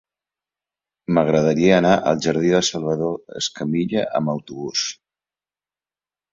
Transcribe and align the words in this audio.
M'agradaria 1.17 1.75
anar 1.81 1.91
al 2.13 2.23
jardí 2.27 2.51
de 2.55 2.63
Salvador 2.71 3.37
Escamilla 3.43 4.09
amb 4.23 4.35
autobús. 4.37 4.91